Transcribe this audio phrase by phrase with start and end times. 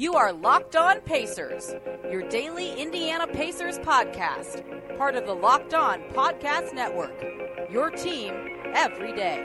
[0.00, 1.74] You are Locked On Pacers,
[2.08, 4.62] your daily Indiana Pacers podcast,
[4.96, 7.20] part of the Locked On Podcast Network.
[7.68, 8.32] Your team
[8.74, 9.42] every day.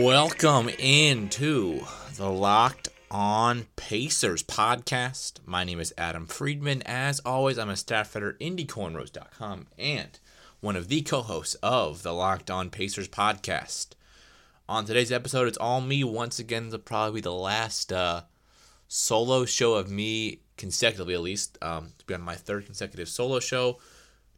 [0.00, 1.80] Welcome into
[2.14, 5.40] the Locked On Pacers podcast.
[5.44, 6.82] My name is Adam Friedman.
[6.86, 10.20] As always, I'm a staff writer at IndyCornrows.com and
[10.60, 13.96] one of the co-hosts of the Locked On Pacers podcast.
[14.70, 16.68] On today's episode, it's all me once again.
[16.68, 18.22] It'll probably be the last uh,
[18.86, 21.58] solo show of me consecutively, at least.
[21.60, 23.80] Um, to be on my third consecutive solo show.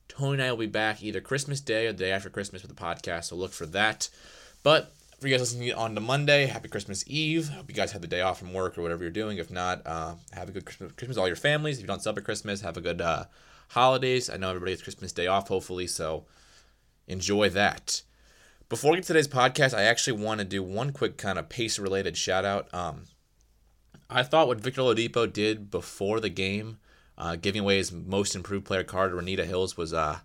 [0.09, 2.75] Tony and I will be back either Christmas Day or the day after Christmas with
[2.75, 4.09] the podcast, so look for that.
[4.63, 7.51] But for you guys listening on to Monday, happy Christmas Eve.
[7.51, 9.37] Hope you guys had the day off from work or whatever you're doing.
[9.37, 11.77] If not, uh, have a good Christmas, Christmas all your families.
[11.77, 13.25] If you don't celebrate Christmas, have a good uh,
[13.69, 14.31] holidays.
[14.31, 16.25] I know everybody has Christmas Day off, hopefully, so
[17.07, 18.01] enjoy that.
[18.73, 21.51] Before we get to today's podcast, I actually want to do one quick kind of
[21.51, 22.73] pace related shout out.
[22.73, 23.03] Um,
[24.09, 26.79] I thought what Victor Oladipo did before the game,
[27.19, 30.21] uh, giving away his most improved player card to Renita Hills, was uh,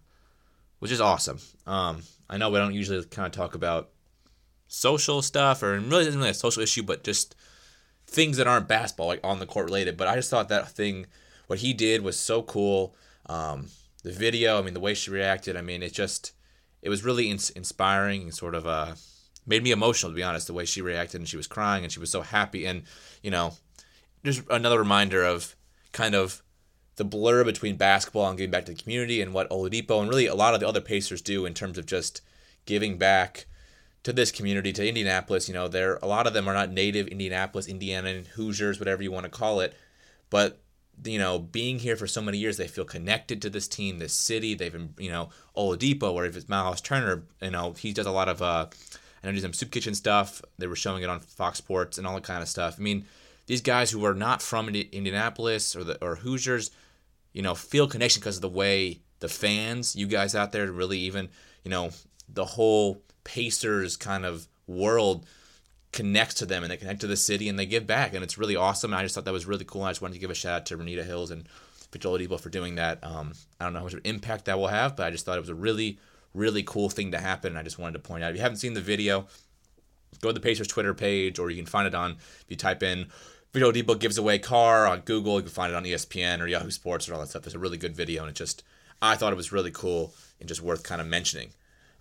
[0.79, 1.39] was just awesome.
[1.65, 3.89] Um, I know we don't usually kind of talk about
[4.69, 7.35] social stuff, or really isn't really a social issue, but just
[8.05, 9.97] things that aren't basketball, like on the court related.
[9.97, 11.07] But I just thought that thing,
[11.47, 12.95] what he did, was so cool.
[13.25, 13.67] Um,
[14.03, 16.31] the video, I mean, the way she reacted, I mean, it just,
[16.81, 18.95] it was really in- inspiring and sort of uh,
[19.45, 21.91] made me emotional, to be honest, the way she reacted and she was crying and
[21.91, 22.65] she was so happy.
[22.65, 22.83] And,
[23.21, 23.53] you know,
[24.23, 25.55] just another reminder of
[25.91, 26.43] kind of
[26.97, 30.25] the blur between basketball and giving back to the community and what Oladipo and really
[30.25, 32.21] a lot of the other Pacers do in terms of just
[32.65, 33.45] giving back
[34.03, 35.47] to this community, to Indianapolis.
[35.47, 39.11] You know, there a lot of them are not native Indianapolis, Indiana, Hoosiers, whatever you
[39.11, 39.73] want to call it,
[40.29, 40.59] but
[41.03, 44.13] you know, being here for so many years, they feel connected to this team, this
[44.13, 44.53] city.
[44.55, 48.29] They've you know, Oladipo, or if it's Miles Turner, you know, he does a lot
[48.29, 48.67] of, uh,
[49.23, 50.41] I know, do some soup kitchen stuff.
[50.57, 52.75] They were showing it on Fox Sports and all that kind of stuff.
[52.79, 53.05] I mean,
[53.45, 56.71] these guys who are not from Indianapolis or the or Hoosiers,
[57.33, 60.99] you know, feel connection because of the way the fans, you guys out there, really
[60.99, 61.29] even,
[61.63, 61.91] you know,
[62.27, 65.25] the whole Pacers kind of world
[65.97, 68.37] connects to them and they connect to the city and they give back and it's
[68.37, 68.93] really awesome.
[68.93, 69.81] And I just thought that was really cool.
[69.81, 71.49] And I just wanted to give a shout out to Renita Hills and
[71.91, 73.03] Victor Oladipo for doing that.
[73.03, 75.25] Um, I don't know how much of an impact that will have, but I just
[75.25, 75.97] thought it was a really,
[76.35, 77.53] really cool thing to happen.
[77.53, 78.29] And I just wanted to point out.
[78.29, 79.25] If you haven't seen the video,
[80.21, 82.83] go to the Pacers Twitter page or you can find it on if you type
[82.83, 83.07] in
[83.51, 85.37] Victor Oladipo gives away car on Google.
[85.37, 87.47] You can find it on ESPN or Yahoo Sports or all that stuff.
[87.47, 88.63] It's a really good video and it just
[89.01, 91.49] I thought it was really cool and just worth kind of mentioning.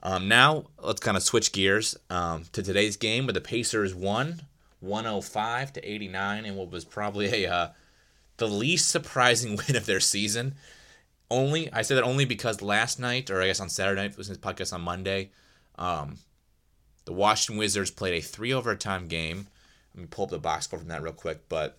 [0.06, 4.42] Um, now let's kind of switch gears um, to today's game where the Pacers won
[4.78, 7.68] 105 to 89 in what was probably a uh,
[8.36, 10.54] the least surprising win of their season.
[11.28, 14.16] Only I say that only because last night, or I guess on Saturday night, it
[14.16, 15.32] was his podcast on Monday,
[15.76, 16.18] um,
[17.04, 19.48] the Washington Wizards played a three overtime game.
[19.92, 21.78] Let me pull up the box score from that real quick, but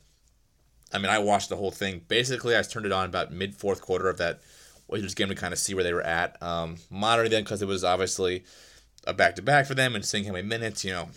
[0.94, 2.02] I mean I watched the whole thing.
[2.10, 4.42] Basically, I turned it on about mid fourth quarter of that
[4.88, 6.42] Wizards game to kind of see where they were at.
[6.42, 8.44] Um, monitoring them because it was obviously
[9.06, 11.10] a back to back for them and seeing how many minutes you know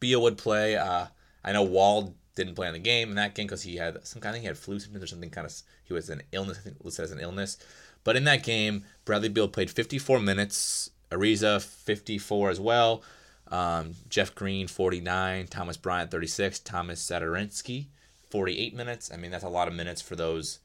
[0.00, 0.76] Beal would play.
[0.76, 1.06] Uh,
[1.44, 4.22] I know Wall didn't play in the game in that game because he had some
[4.22, 6.62] kind of he had flu symptoms or something kind of he was an illness I
[6.62, 7.58] think listed as an illness.
[8.04, 10.90] But in that game, Bradley Beal played 54 minutes.
[11.10, 13.02] Ariza 54 as well.
[13.48, 15.46] Um, Jeff Green 49.
[15.48, 16.60] Thomas Bryant 36.
[16.60, 17.86] Thomas Satoransky
[18.30, 19.10] 48 minutes.
[19.12, 20.60] I mean that's a lot of minutes for those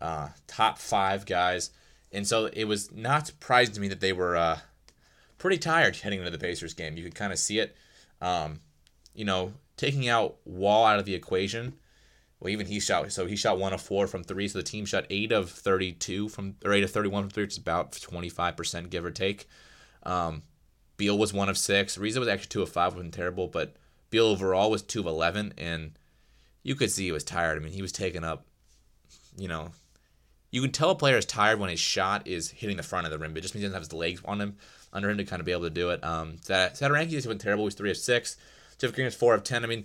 [0.00, 1.70] uh, top five guys.
[2.12, 4.58] And so it was not surprising to me that they were uh,
[5.38, 6.96] pretty tired heading into the Pacers game.
[6.96, 7.76] You could kind of see it.
[8.20, 8.60] Um,
[9.14, 11.74] you know, taking out Wall out of the equation.
[12.40, 13.10] Well, even he shot.
[13.12, 14.48] So he shot one of four from three.
[14.48, 17.52] So the team shot eight of thirty-two from or eight of thirty-one from three, which
[17.52, 19.48] is about twenty-five percent, give or take.
[20.02, 20.42] Um,
[20.96, 21.96] Beal was one of six.
[21.96, 23.74] Ariza was actually two of five, wasn't terrible, but
[24.10, 25.98] Beal overall was two of eleven, and
[26.62, 27.56] you could see he was tired.
[27.56, 28.46] I mean, he was taking up,
[29.36, 29.70] you know,
[30.54, 33.10] you can tell a player is tired when his shot is hitting the front of
[33.10, 33.36] the rim.
[33.36, 34.56] It just means he doesn't have his legs on him
[34.92, 36.04] under him to kind of be able to do it.
[36.04, 37.64] Um, Satoransky just went terrible.
[37.64, 38.36] He's three of six.
[38.78, 39.64] Jeff Green is four of ten.
[39.64, 39.84] I mean,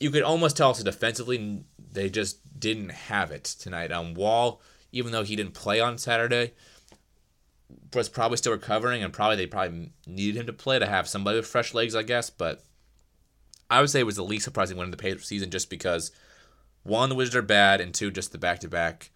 [0.00, 3.92] you could almost tell also defensively they just didn't have it tonight.
[3.92, 4.62] Um, Wall,
[4.92, 6.54] even though he didn't play on Saturday,
[7.92, 11.36] was probably still recovering, and probably they probably needed him to play to have somebody
[11.36, 12.30] with fresh legs, I guess.
[12.30, 12.64] But
[13.68, 16.12] I would say it was the least surprising win of the season, just because
[16.82, 19.10] one, the Wizards are bad, and two, just the back to back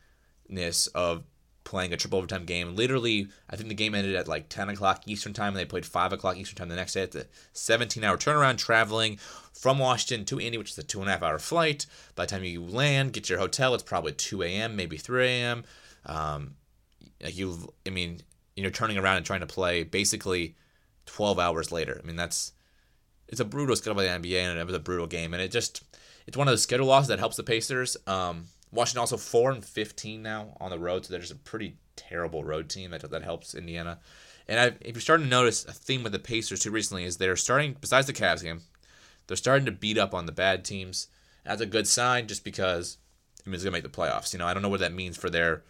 [0.48, 1.24] ness of
[1.64, 2.76] playing a triple overtime game.
[2.76, 5.84] Literally, I think the game ended at like 10 o'clock Eastern time, and they played
[5.84, 7.02] 5 o'clock Eastern time the next day.
[7.02, 9.18] It's a 17 hour turnaround traveling
[9.52, 11.86] from Washington to Indy, which is a two and a half hour flight.
[12.14, 15.64] By the time you land, get your hotel, it's probably 2 a.m., maybe 3 a.m.
[16.06, 16.54] Um,
[17.20, 18.20] you, I mean,
[18.54, 20.56] you know, turning around and trying to play basically
[21.06, 22.00] 12 hours later.
[22.02, 22.52] I mean, that's
[23.28, 25.50] it's a brutal schedule by the NBA, and it was a brutal game, and it
[25.50, 25.82] just
[26.26, 27.96] it's one of those schedule losses that helps the Pacers.
[28.06, 31.76] Um, Washington also four and fifteen now on the road, so they're just a pretty
[31.96, 33.98] terrible road team that that helps Indiana.
[34.46, 37.16] And I, if you're starting to notice a theme with the Pacers too recently is
[37.16, 38.60] they're starting, besides the Cavs game,
[39.26, 41.08] they're starting to beat up on the bad teams.
[41.44, 42.98] That's a good sign, just because
[43.40, 44.32] it means they're gonna make the playoffs.
[44.32, 45.64] You know, I don't know what that means for their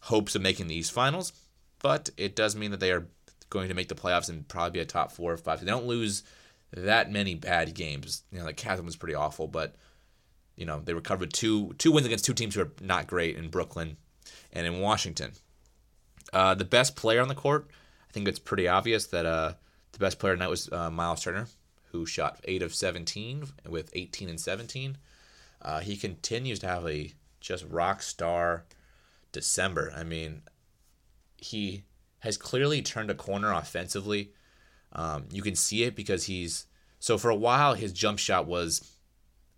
[0.00, 1.32] hopes of making these finals,
[1.78, 3.06] but it does mean that they are
[3.48, 5.60] going to make the playoffs and probably be a top four or five.
[5.60, 6.22] They don't lose
[6.72, 8.22] that many bad games.
[8.30, 9.74] You know, like Catherine was pretty awful, but
[10.60, 13.48] you know they recovered two two wins against two teams who are not great in
[13.48, 13.96] Brooklyn
[14.52, 15.32] and in Washington.
[16.34, 17.68] Uh, the best player on the court,
[18.08, 19.54] I think it's pretty obvious that uh,
[19.92, 21.48] the best player tonight was uh, Miles Turner,
[21.90, 24.98] who shot eight of seventeen with eighteen and seventeen.
[25.62, 28.64] Uh, he continues to have a just rock star
[29.32, 29.92] December.
[29.96, 30.42] I mean,
[31.38, 31.84] he
[32.18, 34.32] has clearly turned a corner offensively.
[34.92, 36.66] Um, you can see it because he's
[36.98, 38.92] so for a while his jump shot was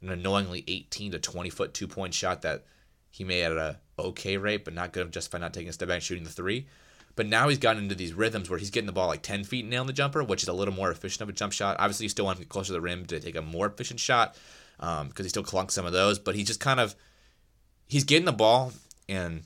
[0.02, 2.64] an annoyingly 18 to 20 foot two point shot that
[3.10, 5.88] he made at a okay rate, but not good just by not taking a step
[5.88, 6.66] back and shooting the three.
[7.14, 9.64] But now he's gotten into these rhythms where he's getting the ball like 10 feet
[9.64, 11.76] and nailing the jumper, which is a little more efficient of a jump shot.
[11.78, 14.00] Obviously, you still want to get closer to the rim to take a more efficient
[14.00, 14.34] shot
[14.78, 16.18] because um, he still clunks some of those.
[16.18, 16.94] But he's just kind of
[17.86, 18.72] he's getting the ball
[19.08, 19.42] and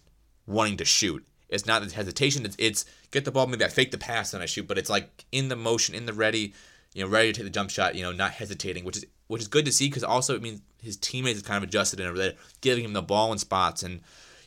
[0.46, 1.26] wanting to shoot.
[1.48, 2.44] It's not the hesitation.
[2.44, 4.90] It's, it's get the ball, maybe I fake the pass and I shoot, but it's
[4.90, 6.54] like in the motion, in the ready,
[6.96, 7.94] you know, ready to take the jump shot.
[7.94, 10.62] You know, not hesitating, which is which is good to see because also it means
[10.82, 12.32] his teammates have kind of adjusted and are there,
[12.62, 13.82] giving him the ball in spots.
[13.82, 14.00] And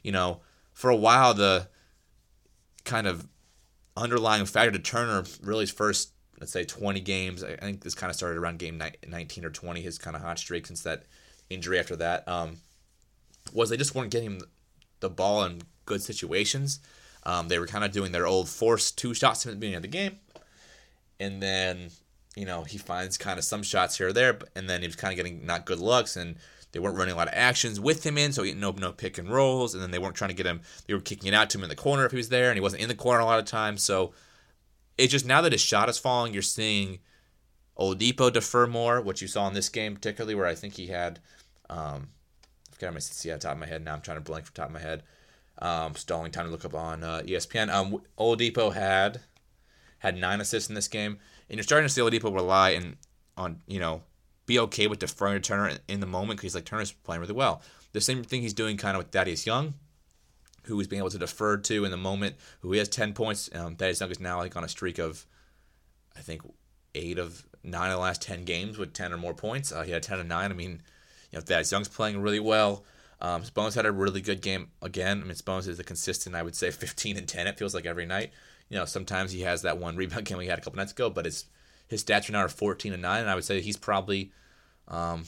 [0.04, 0.42] you know,
[0.74, 1.68] for a while the
[2.86, 3.28] kind of
[3.96, 7.44] underlying factor to Turner really his first let's say 20 games.
[7.44, 9.82] I think this kind of started around game 19 or 20.
[9.82, 11.04] His kind of hot streak since that
[11.52, 12.58] injury after that um,
[13.54, 14.42] was they just weren't getting
[15.02, 16.80] the ball in good situations.
[17.24, 19.82] Um, they were kind of doing their old force two shots at the beginning of
[19.84, 20.18] the game,
[21.20, 21.92] and then
[22.40, 24.96] you know he finds kind of some shots here or there, and then he was
[24.96, 26.38] kind of getting not good looks, and
[26.72, 29.18] they weren't running a lot of actions with him in, so he no no pick
[29.18, 30.62] and rolls, and then they weren't trying to get him.
[30.88, 32.58] They were kicking it out to him in the corner if he was there, and
[32.58, 33.84] he wasn't in the corner a lot of times.
[33.84, 34.14] So
[34.98, 37.00] it's just now that his shot is falling, you're seeing
[37.78, 41.20] Oladipo defer more, which you saw in this game particularly, where I think he had.
[41.70, 42.10] Um,
[42.72, 43.94] I forgot my see at top of my head now.
[43.94, 45.04] I'm trying to blank from top of my head.
[45.62, 47.70] Um, stalling time to look up on uh, ESPN.
[47.70, 49.22] Um, Oladipo had
[50.00, 52.98] had nine assists in this game, and you're starting to see Oladipo rely and
[53.38, 54.04] on you know
[54.46, 57.34] be okay with deferring to Turner in the moment because he's like Turner's playing really
[57.34, 57.62] well.
[57.92, 59.76] The same thing he's doing kind of with Thaddeus Young,
[60.64, 62.36] who he's being able to defer to in the moment.
[62.62, 63.50] Who he has ten points.
[63.54, 65.26] Um, Thaddeus Young is now like on a streak of,
[66.16, 66.42] I think,
[66.96, 69.72] eight of nine of the last ten games with ten or more points.
[69.72, 70.52] Uh, he had ten and nine.
[70.52, 70.82] I mean,
[71.32, 72.84] you know Thaddeus Young's playing really well.
[73.22, 75.22] Um, Sabonis had a really good game again.
[75.22, 77.48] I mean, Sabonis is a consistent, I would say, 15 and 10.
[77.48, 78.32] It feels like every night.
[78.70, 81.10] You know, sometimes he has that one rebound game we had a couple nights ago,
[81.10, 81.46] but his
[81.88, 84.32] his stats are now are 14 and 9, and I would say he's probably,
[84.88, 85.24] um,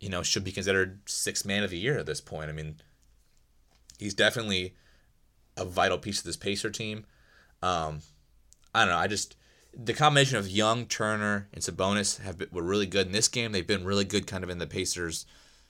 [0.00, 2.48] you know, should be considered sixth man of the year at this point.
[2.48, 2.76] I mean,
[3.98, 4.74] he's definitely
[5.58, 7.04] a vital piece of this Pacer team.
[7.62, 8.00] Um,
[8.74, 8.98] I don't know.
[8.98, 9.36] I just
[9.74, 13.52] the combination of Young, Turner, and Sabonis have been, were really good in this game.
[13.52, 15.26] They've been really good, kind of in the Pacers'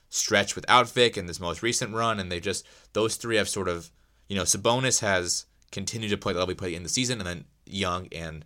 [0.09, 3.67] stretch without Vic in this most recent run, and they just those three have sort
[3.67, 3.91] of
[4.27, 7.27] you know Sabonis has continued to play the level he played in the season, and
[7.27, 8.45] then Young and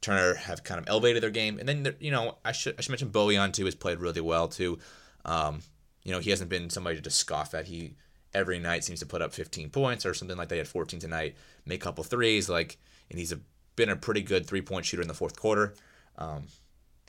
[0.00, 2.90] Turner have kind of elevated their game, and then you know I should I should
[2.90, 4.78] mention Bojan too has played really well too.
[5.24, 5.60] Um,
[6.02, 7.66] you know he hasn't been somebody to just scoff at.
[7.66, 7.94] He
[8.32, 10.56] every night seems to put up 15 points or something like that.
[10.56, 12.78] He had 14 tonight, make a couple threes, like,
[13.08, 13.38] and he's a,
[13.76, 15.74] been a pretty good three point shooter in the fourth quarter.
[16.18, 16.46] Um,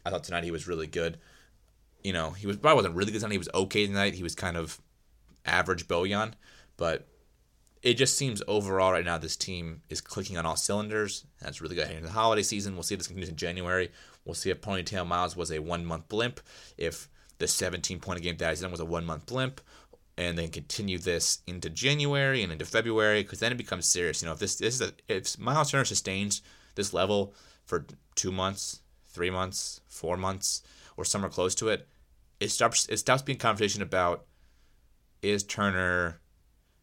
[0.05, 1.17] I thought tonight he was really good
[2.05, 3.31] you know, he was probably wasn't really good tonight.
[3.31, 4.13] He was okay tonight.
[4.13, 4.79] He was kind of
[5.43, 6.33] average Bojan,
[6.77, 7.07] but
[7.85, 11.23] it just seems overall right now this team is clicking on all cylinders.
[11.39, 12.73] That's really good heading into the holiday season.
[12.73, 13.91] We'll see if this continues in January.
[14.25, 16.39] We'll see if Ponytail Miles was a one month blimp,
[16.77, 19.61] if the 17 point game that he's done was a one month blimp,
[20.17, 24.19] and then continue this into January and into February, because then it becomes serious.
[24.19, 26.41] You know, if this this is a, if Miles Turner sustains
[26.73, 30.63] this level for two months, three months, four months,
[30.97, 31.87] or somewhere close to it,
[32.39, 34.25] it stops it stops being conversation about
[35.21, 36.19] is Turner,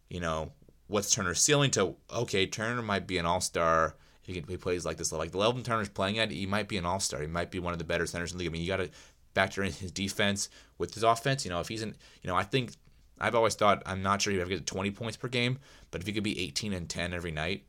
[0.08, 0.52] you know,
[0.86, 4.84] what's Turner's ceiling to okay, Turner might be an all star if he, he plays
[4.84, 5.12] like this.
[5.12, 7.20] Like the level Turner's playing at, he might be an all star.
[7.20, 8.50] He might be one of the better centers in the league.
[8.50, 8.90] I mean, you got to
[9.34, 10.48] factor in his defense
[10.78, 11.44] with his offense.
[11.44, 12.72] You know, if he's in, you know, I think
[13.20, 15.58] I've always thought I'm not sure he'd ever get 20 points per game,
[15.90, 17.64] but if he could be 18 and 10 every night,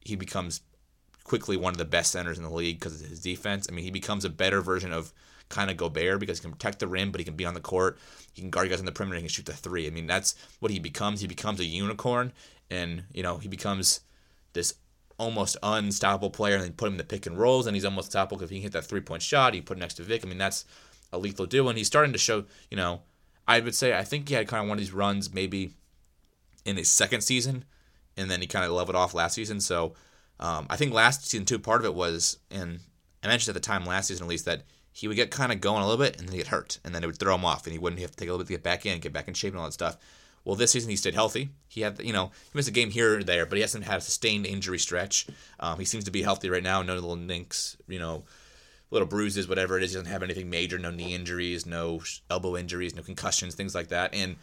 [0.00, 0.62] he becomes
[1.24, 3.66] quickly one of the best centers in the league because of his defense.
[3.68, 5.12] I mean, he becomes a better version of
[5.50, 7.60] kind of Gobert because he can protect the rim, but he can be on the
[7.60, 7.98] court.
[8.32, 9.16] He can guard guys on the perimeter.
[9.16, 9.86] He can shoot the three.
[9.86, 11.20] I mean, that's what he becomes.
[11.20, 12.32] He becomes a unicorn,
[12.70, 14.00] and you know he becomes
[14.54, 14.74] this
[15.18, 18.06] almost unstoppable player, and then put him in the pick and rolls, and he's almost
[18.06, 19.52] unstoppable if he can hit that three point shot.
[19.52, 20.24] He put next to Vic.
[20.24, 20.64] I mean, that's
[21.12, 22.44] a lethal duo, and he's starting to show.
[22.70, 23.02] You know,
[23.46, 25.74] I would say I think he had kind of one of these runs maybe
[26.64, 27.64] in his second season,
[28.16, 29.60] and then he kind of leveled off last season.
[29.60, 29.94] So
[30.38, 32.80] um, I think last season too, part of it was, and
[33.22, 34.62] I mentioned at the time last season at least that
[35.00, 36.94] he would get kind of going a little bit and then he'd get hurt, and
[36.94, 38.48] then it would throw him off, and he wouldn't have to take a little bit
[38.48, 39.96] to get back in, get back in shape, and all that stuff.
[40.44, 41.48] Well, this season he stayed healthy.
[41.68, 43.96] He had, you know, he missed a game here or there, but he hasn't had
[43.96, 45.26] a sustained injury stretch.
[45.58, 46.82] Um, he seems to be healthy right now.
[46.82, 48.24] No little ninks, you know,
[48.90, 49.92] little bruises, whatever it is.
[49.92, 50.78] He doesn't have anything major.
[50.78, 54.14] No knee injuries, no elbow injuries, no concussions, things like that.
[54.14, 54.36] And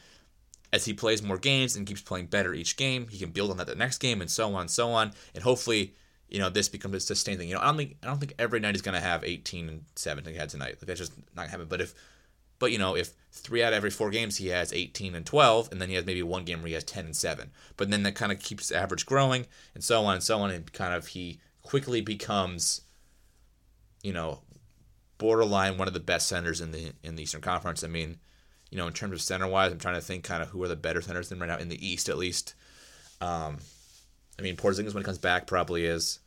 [0.74, 3.58] as he plays more games and keeps playing better each game, he can build on
[3.58, 5.14] that the next game, and so on and so on.
[5.36, 5.94] And hopefully,
[6.30, 7.48] you know, this becomes a sustained thing.
[7.48, 9.84] You know, I don't think I don't think every night he's gonna have 18 and
[9.96, 10.78] 7 like he had tonight.
[10.80, 11.68] Like that's just not gonna happen.
[11.70, 11.94] But if
[12.60, 15.72] but you know, if three out of every four games he has 18 and 12,
[15.72, 17.52] and then he has maybe one game where he has 10 and 7.
[17.76, 20.52] But then that kind of keeps the average growing, and so on and so on,
[20.52, 22.82] and kind of he quickly becomes,
[24.02, 24.42] you know,
[25.18, 27.84] borderline one of the best centers in the in the Eastern Conference.
[27.84, 28.18] I mean,
[28.72, 30.68] you know, in terms of center wise, I'm trying to think kind of who are
[30.68, 32.56] the better centers than right now in the East at least.
[33.22, 33.58] Um,
[34.40, 36.20] I mean, Porzingis when he comes back probably is.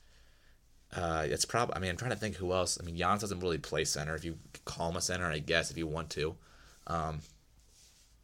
[0.94, 1.76] Uh, it's probably.
[1.76, 2.78] I mean, I'm trying to think who else.
[2.80, 4.14] I mean, Giannis doesn't really play center.
[4.14, 6.34] If you call him a center, I guess if you want to.
[6.88, 7.20] Um,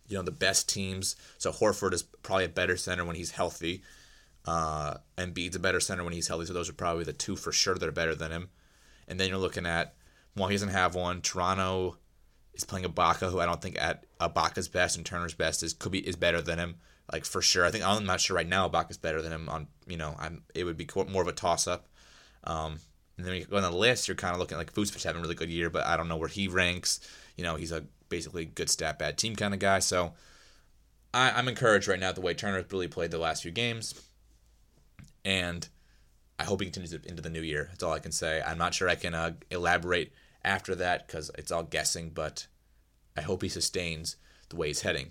[0.09, 1.17] you know, the best teams.
[1.39, 3.83] So Horford is probably a better center when he's healthy.
[4.45, 6.47] Uh, Embiid's a better center when he's healthy.
[6.47, 8.49] So those are probably the two for sure that are better than him.
[9.09, 9.95] And then you're looking at
[10.37, 11.23] well, he doesn't have one.
[11.23, 11.97] Toronto
[12.55, 15.93] is playing Ibaka, who I don't think at Ibaka's best and Turner's best is could
[15.93, 16.77] be is better than him.
[17.13, 19.49] Like for sure, I think I'm not sure right now Ibaka's better than him.
[19.49, 21.89] On you know, I'm it would be more of a toss up.
[22.45, 22.81] Um,
[23.17, 25.23] and then you go on the list, you're kind of looking like Vucevic having a
[25.23, 27.01] really good year, but I don't know where he ranks.
[27.37, 29.79] You know, he's a basically good stat bad team kind of guy.
[29.79, 30.13] So
[31.15, 34.01] I, I'm encouraged right now the way Turner's really played the last few games,
[35.25, 35.67] and
[36.39, 37.69] I hope he continues into the new year.
[37.71, 38.43] That's all I can say.
[38.45, 40.13] I'm not sure I can uh, elaborate
[40.45, 42.47] after that because it's all guessing, but
[43.17, 44.17] I hope he sustains
[44.51, 45.09] the way he's heading.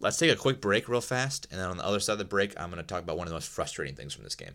[0.00, 2.24] Let's take a quick break real fast, and then on the other side of the
[2.24, 4.54] break, I'm going to talk about one of the most frustrating things from this game.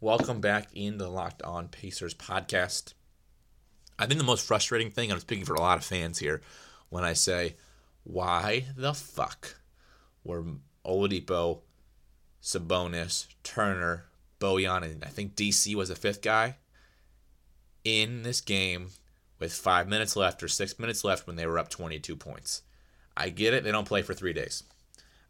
[0.00, 2.94] Welcome back in the Locked On Pacers podcast.
[4.00, 6.42] I think the most frustrating thing, I'm speaking for a lot of fans here,
[6.88, 7.54] when I say,
[8.02, 9.60] why the fuck
[10.24, 10.44] were
[10.84, 11.60] Oladipo,
[12.42, 14.06] Sabonis, Turner,
[14.40, 16.56] Bojan, and I think DC was the fifth guy
[17.84, 18.88] in this game
[19.38, 22.62] with five minutes left or six minutes left when they were up 22 points.
[23.18, 24.62] I get it, they don't play for three days.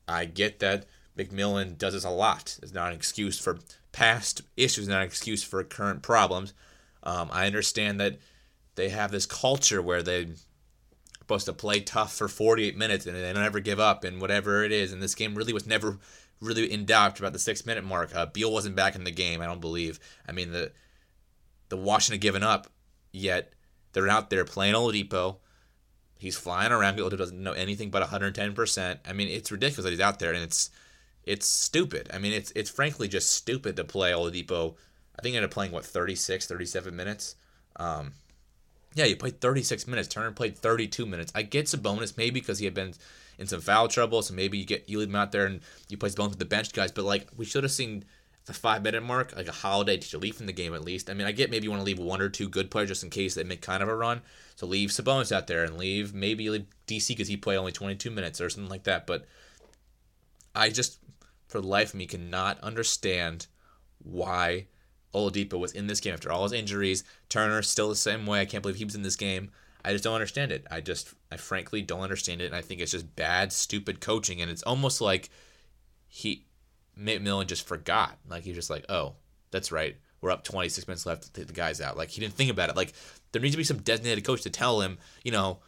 [0.07, 2.59] I get that McMillan does this a lot.
[2.63, 3.59] It's not an excuse for
[3.93, 6.53] past issues, not an excuse for current problems.
[7.03, 8.19] Um, I understand that
[8.77, 10.27] they have this culture where they're
[11.19, 14.65] supposed to play tough for 48 minutes and they don't ever give up and whatever
[14.65, 14.93] it is.
[14.93, 15.99] And this game really was never
[16.41, 18.15] really in doubt about the six minute mark.
[18.15, 19.99] Uh, Beal wasn't back in the game, I don't believe.
[20.29, 20.73] I mean, the
[21.69, 22.69] the Washington given up,
[23.13, 23.53] yet
[23.93, 25.37] they're out there playing Oladipo.
[26.19, 26.99] He's flying around.
[26.99, 28.99] Oladipo doesn't know anything but 110%.
[29.07, 30.71] I mean, it's ridiculous that he's out there, and it's
[31.25, 32.11] it's stupid.
[32.13, 34.75] I mean, it's it's frankly just stupid to play Oladipo.
[35.19, 37.35] I think he ended up playing, what, 36, 37 minutes?
[37.77, 38.13] Um,
[38.95, 40.09] yeah, you played 36 minutes.
[40.09, 41.33] Turner played 32 minutes.
[41.35, 42.95] I get Sabonis maybe because he had been
[43.39, 45.97] in some foul trouble, so maybe you get you leave him out there and you
[45.97, 46.93] play Sabonis with the bench guys.
[46.93, 48.05] But like we should have seen
[48.49, 51.11] the five minute mark, like a holiday to leave from the game at least.
[51.11, 53.05] I mean, I get maybe you want to leave one or two good players just
[53.05, 54.23] in case they make kind of a run.
[54.57, 58.11] So leave Sabonis out there and leave maybe leave DC because he played only 22
[58.11, 59.07] minutes or something like that.
[59.07, 59.27] But
[60.55, 60.99] I just,
[61.47, 63.47] for the life of me, cannot understand
[63.99, 64.67] why
[65.15, 67.05] Oladipo was in this game after all his injuries.
[67.29, 68.41] Turner still the same way.
[68.41, 69.51] I can't believe he was in this game.
[69.85, 70.67] I just don't understand it.
[70.71, 72.47] I just, I frankly don't understand it.
[72.47, 74.41] And I think it's just bad, stupid coaching.
[74.41, 75.29] And it's almost like
[76.09, 76.47] he
[77.01, 78.19] McMillan just forgot.
[78.29, 79.15] Like he's just like, oh,
[79.51, 79.97] that's right.
[80.21, 81.23] We're up 26 minutes left.
[81.25, 81.97] To take the guy's out.
[81.97, 82.77] Like he didn't think about it.
[82.77, 82.93] Like
[83.33, 85.59] there needs to be some designated coach to tell him, you know,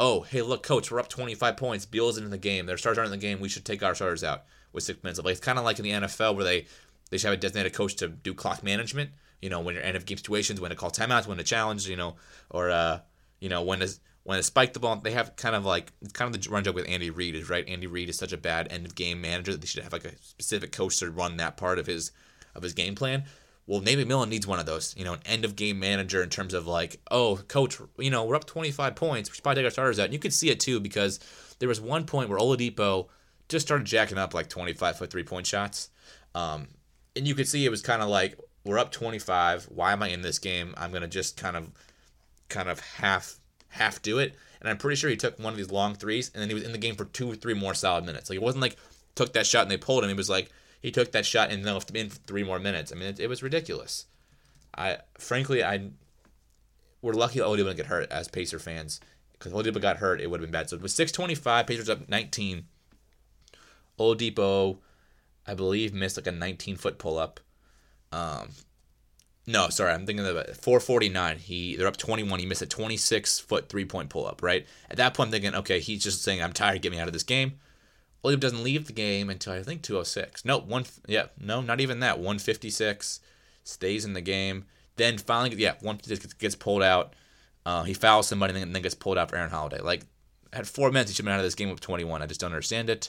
[0.00, 1.86] oh, hey, look, coach, we're up 25 points.
[1.86, 2.66] Beal's in the game.
[2.66, 3.40] Their stars aren't in the game.
[3.40, 5.26] We should take our starters out with six minutes left.
[5.26, 6.66] Like, it's kind of like in the NFL where they
[7.10, 9.10] they should have a designated coach to do clock management.
[9.40, 11.88] You know, when you're end of game situations, when to call timeouts, when to challenge,
[11.88, 12.16] you know,
[12.50, 13.00] or uh,
[13.40, 13.88] you know, when to
[14.24, 14.96] when to spike the ball.
[14.96, 17.66] They have kind of like kind of the run joke with Andy Reid is right.
[17.68, 20.04] Andy Reid is such a bad end of game manager that they should have like
[20.04, 22.12] a specific coach to run that part of his
[22.54, 23.24] of his game plan.
[23.66, 26.30] Well, Nate McMillan needs one of those, you know, an end of game manager in
[26.30, 29.30] terms of like, oh, coach, you know, we're up 25 points.
[29.30, 30.04] We should probably take our starters out.
[30.04, 31.20] And you could see it too because
[31.58, 33.08] there was one point where Oladipo
[33.50, 35.90] just started jacking up like 25 foot three point shots.
[36.34, 36.68] Um,
[37.14, 39.64] and you could see it was kind of like, we're up 25.
[39.64, 40.74] Why am I in this game?
[40.78, 41.70] I'm going to just kind of,
[42.48, 44.34] kind of half half do it.
[44.60, 46.64] And I'm pretty sure he took one of these long threes, and then he was
[46.64, 48.28] in the game for two or three more solid minutes.
[48.28, 48.76] Like it wasn't like
[49.14, 50.10] took that shot and they pulled him.
[50.10, 52.92] It was like he took that shot and then left him in three more minutes.
[52.92, 54.06] I mean, it, it was ridiculous.
[54.76, 55.90] I frankly, I
[57.02, 59.00] we're lucky Oladipo didn't get hurt as Pacer fans
[59.38, 60.68] because Oladipo got hurt, it would have been bad.
[60.68, 62.64] So it was 625, Pacers up 19.
[63.98, 64.78] Oladipo,
[65.46, 67.40] I believe, missed like a 19 foot pull up.
[68.10, 68.50] Um,
[69.48, 70.56] no, sorry, I'm thinking it.
[70.56, 71.38] 449.
[71.38, 72.38] He they're up 21.
[72.38, 74.42] He missed a 26 foot three point pull up.
[74.42, 76.82] Right at that point, I'm thinking, okay, he's just saying, I'm tired.
[76.82, 77.54] Get me out of this game.
[78.22, 80.44] Oladipo doesn't leave the game until I think 206.
[80.44, 80.84] No, one.
[81.06, 82.18] Yeah, no, not even that.
[82.18, 83.20] 156
[83.64, 84.66] stays in the game.
[84.96, 85.98] Then finally, yeah, one
[86.38, 87.14] gets pulled out.
[87.64, 89.80] Uh, he fouls somebody and then gets pulled out for Aaron Holiday.
[89.80, 90.02] Like,
[90.52, 92.20] had four minutes, he should have been out of this game with 21.
[92.20, 93.08] I just don't understand it.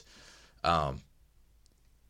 [0.64, 1.02] Um,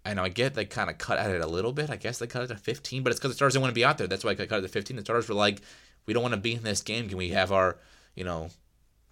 [0.07, 1.90] Know I get they kind of cut at it a little bit.
[1.90, 3.78] I guess they cut it to 15, but it's because the starters didn't want to
[3.78, 4.07] be out there.
[4.07, 4.97] That's why I cut it to 15.
[4.97, 5.61] The starters were like,
[6.07, 7.09] we don't want to be in this game.
[7.09, 7.76] Can we have our,
[8.14, 8.49] you know,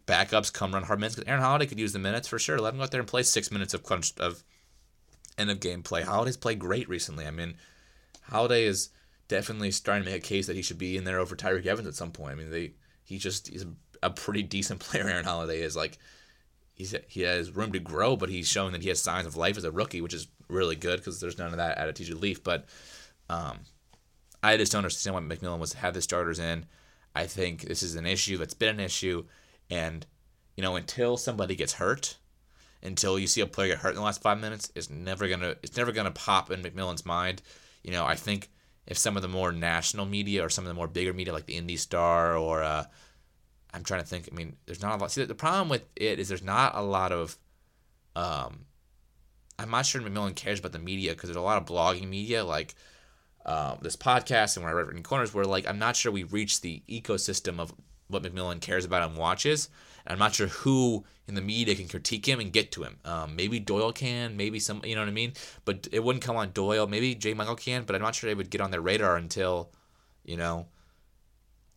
[0.06, 1.14] backups come run hard minutes?
[1.16, 2.58] Because Aaron Holiday could use the minutes for sure.
[2.58, 4.42] Let him go out there and play six minutes of crunch of
[5.36, 6.02] end of game play.
[6.02, 7.26] Holiday's played great recently.
[7.26, 7.54] I mean,
[8.22, 8.90] Holiday is
[9.28, 11.86] definitely starting to make a case that he should be in there over Tyreke Evans
[11.86, 12.32] at some point.
[12.32, 12.72] I mean, they
[13.04, 13.66] he just he's
[14.02, 15.08] a pretty decent player.
[15.08, 15.98] Aaron Holiday is like
[16.74, 19.56] he's he has room to grow, but he's showing that he has signs of life
[19.56, 22.20] as a rookie, which is really good because there's none of that at a TJ
[22.20, 22.42] Leaf.
[22.42, 22.66] But
[23.28, 23.58] um,
[24.42, 26.66] I just don't understand why McMillan was had the starters in.
[27.14, 29.24] I think this is an issue that's been an issue,
[29.70, 30.06] and
[30.56, 32.16] you know until somebody gets hurt,
[32.82, 35.56] until you see a player get hurt in the last five minutes, it's never gonna
[35.62, 37.42] it's never gonna pop in McMillan's mind.
[37.82, 38.50] You know I think
[38.86, 41.46] if some of the more national media or some of the more bigger media like
[41.46, 42.84] the Indy Star or uh,
[43.72, 44.28] I'm trying to think.
[44.32, 45.12] I mean, there's not a lot.
[45.12, 47.36] See, the problem with it is there's not a lot of.
[48.16, 48.64] Um,
[49.58, 52.44] I'm not sure McMillan cares about the media because there's a lot of blogging media
[52.44, 52.74] like
[53.44, 56.24] um, this podcast and when I read in corners where like I'm not sure we
[56.24, 57.72] reach the ecosystem of
[58.08, 59.68] what McMillan cares about and watches.
[60.06, 62.96] And I'm not sure who in the media can critique him and get to him.
[63.04, 65.34] Um, maybe Doyel can, maybe some, you know what I mean.
[65.64, 66.88] But it wouldn't come on Doyel.
[66.88, 67.34] Maybe J.
[67.34, 69.70] Michael can, but I'm not sure they would get on their radar until,
[70.24, 70.66] you know,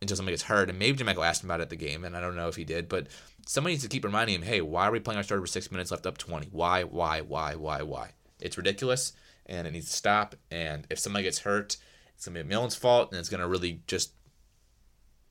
[0.00, 0.70] until somebody gets hurt.
[0.70, 1.04] And maybe J.
[1.04, 2.88] Michael asked him about it at the game, and I don't know if he did.
[2.88, 3.08] But
[3.46, 5.70] somebody needs to keep reminding him, hey, why are we playing our starter with six
[5.70, 6.48] minutes left up 20?
[6.52, 8.10] Why, why, why, why, why?
[8.40, 9.12] It's ridiculous,
[9.46, 10.34] and it needs to stop.
[10.50, 11.76] And if somebody gets hurt,
[12.14, 14.12] it's going to be Millen's fault, and it's going to really just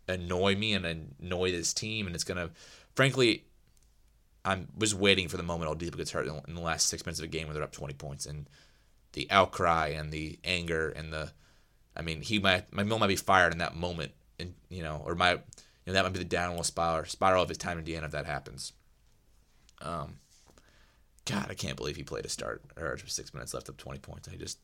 [0.08, 2.50] annoy me and annoy this team, and it's gonna,
[2.96, 3.46] frankly,
[4.44, 7.26] I was waiting for the moment Oladipo gets hurt in the last six minutes of
[7.26, 8.50] a game where they're up 20 points, and
[9.14, 11.32] the outcry and the anger and the,
[11.96, 15.02] I mean, he might, my mill might be fired in that moment, and you know,
[15.06, 15.40] or my,
[15.86, 18.12] you know, that might be the downward spiral, spiral of his time in Indiana if
[18.12, 18.74] that happens.
[19.82, 20.16] Um,
[21.26, 24.30] God, I can't believe he played a start or six minutes left up 20 points.
[24.32, 24.60] I just,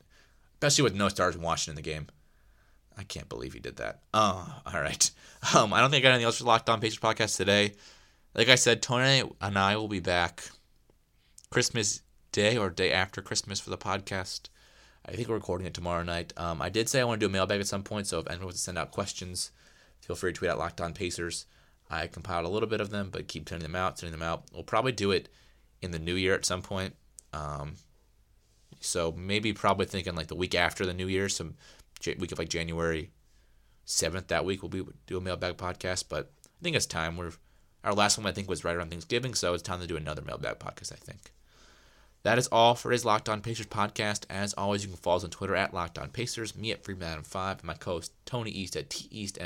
[0.55, 2.07] especially with no stars watching in the game.
[2.97, 4.01] I can't believe he did that.
[4.13, 5.11] Oh, all right.
[5.55, 7.73] Um, I don't think I got anything else for Locked On Pacers podcast today.
[8.33, 10.49] Like I said, Tony and I will be back
[11.51, 12.01] Christmas
[12.31, 14.49] Day or day after Christmas for the podcast.
[15.05, 16.33] I think we're recording it tomorrow night.
[16.37, 18.27] Um, I did say I want to do a mailbag at some point, so if
[18.27, 19.51] anyone wants to send out questions,
[20.01, 21.45] feel free to tweet at Locked On Pacers.
[21.89, 24.43] I compiled a little bit of them, but keep sending them out, sending them out.
[24.53, 25.29] We'll probably do it
[25.81, 26.95] in the new year at some point.
[27.33, 27.75] Um,
[28.79, 31.55] so maybe probably thinking like the week after the new year, some
[32.05, 33.11] week of like January
[33.85, 34.27] seventh.
[34.27, 37.17] That week we'll be do a mailbag podcast, but I think it's time.
[37.17, 37.31] We're
[37.83, 40.21] our last one I think was right around Thanksgiving, so it's time to do another
[40.21, 40.91] mailbag podcast.
[40.91, 41.31] I think.
[42.23, 44.25] That is all for his Locked On Pacers podcast.
[44.29, 47.51] As always, you can follow us on Twitter at Locked On Pacers, me at Freeman5,
[47.51, 49.37] and my co-host Tony East at T East.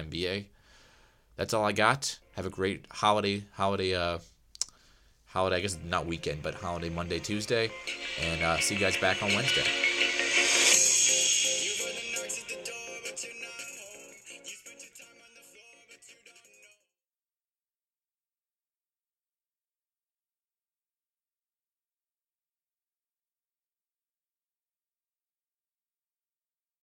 [1.36, 2.18] That's all I got.
[2.36, 4.20] Have a great holiday, holiday, uh,
[5.28, 5.58] holiday.
[5.58, 7.72] I guess not weekend, but holiday Monday, Tuesday,
[8.22, 9.81] and uh, see you guys back on Wednesday.